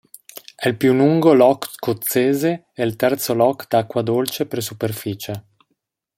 È 0.55 0.67
il 0.67 0.77
più 0.77 0.93
lungo 0.95 1.35
loch 1.35 1.69
scozzese 1.69 2.69
e 2.73 2.83
il 2.83 2.95
terzo 2.95 3.35
loch 3.35 3.67
d'acqua 3.67 4.01
dolce 4.01 4.47
per 4.47 4.63
superficie. 4.63 5.45